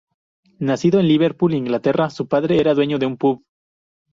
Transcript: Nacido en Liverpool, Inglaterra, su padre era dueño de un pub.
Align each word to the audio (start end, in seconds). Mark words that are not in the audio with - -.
Nacido 0.57 0.99
en 0.99 1.07
Liverpool, 1.07 1.53
Inglaterra, 1.53 2.09
su 2.09 2.27
padre 2.27 2.59
era 2.59 2.73
dueño 2.73 2.97
de 2.97 3.05
un 3.05 3.17
pub. 3.17 3.43